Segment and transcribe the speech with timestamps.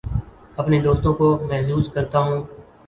[0.57, 2.37] اپنے دوستوں کو محظوظ کرتا ہوں